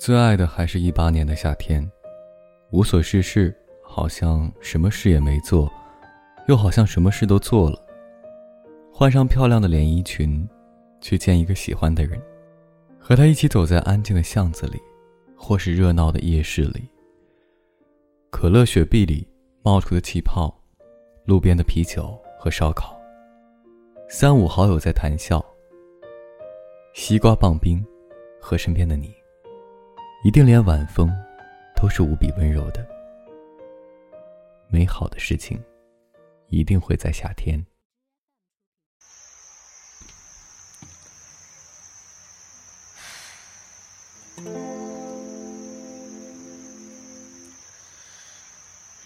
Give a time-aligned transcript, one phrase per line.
[0.00, 1.86] 最爱的还是一八年的夏天，
[2.70, 3.54] 无所事事，
[3.84, 5.70] 好像什么事也没做，
[6.48, 7.78] 又好像什么事都做了。
[8.90, 10.48] 换上漂亮的连衣裙，
[11.02, 12.18] 去见一个喜欢的人，
[12.98, 14.80] 和他一起走在安静的巷子里，
[15.36, 16.88] 或是热闹的夜市里。
[18.30, 19.28] 可乐、雪碧里
[19.60, 20.50] 冒出的气泡，
[21.26, 22.98] 路边的啤酒和烧烤，
[24.08, 25.44] 三五好友在谈笑。
[26.94, 27.84] 西瓜棒冰，
[28.40, 29.19] 和身边的你。
[30.22, 31.10] 一定连晚风
[31.74, 32.86] 都是无比温柔的。
[34.68, 35.58] 美好的事情，
[36.48, 37.64] 一定会在夏天。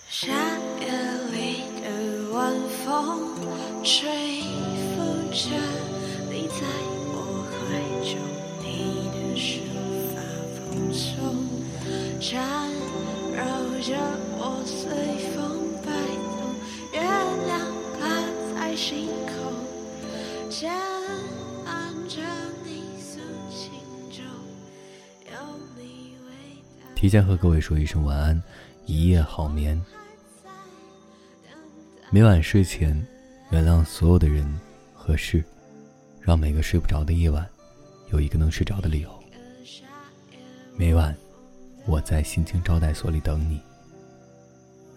[0.08, 0.32] 夏
[0.80, 0.90] 夜
[1.30, 2.52] 里的晚
[2.84, 3.36] 风，
[3.84, 4.42] 吹
[4.90, 5.54] 拂着
[6.28, 6.93] 你在
[14.64, 14.88] 随
[15.34, 16.54] 风摆动，
[16.92, 17.60] 月亮
[17.98, 18.08] 挂
[18.54, 19.32] 在心口，
[26.94, 28.42] 提前和各位说一声晚安，
[28.86, 29.78] 一夜好眠。
[32.10, 33.06] 每晚睡前，
[33.50, 34.58] 原谅所有的人
[34.94, 35.44] 和事，
[36.22, 37.46] 让每个睡不着的夜晚，
[38.10, 39.10] 有一个能睡着的理由。
[40.74, 41.14] 每晚，
[41.84, 43.60] 我在心情招待所里等你。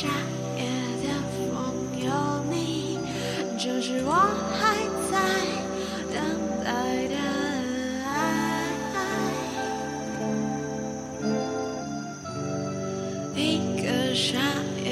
[0.00, 0.08] 夏
[0.56, 0.64] 夜
[1.02, 1.52] 的风，
[2.02, 2.08] 有
[2.50, 2.54] 你
[3.58, 4.10] 就是我
[4.58, 4.58] 还
[5.12, 5.12] 在
[6.10, 6.16] 等
[6.64, 6.68] 待
[7.06, 7.14] 的
[8.08, 8.08] 爱，
[13.36, 13.38] 一
[13.82, 13.84] 个
[14.14, 14.40] 夏
[14.82, 14.88] 夜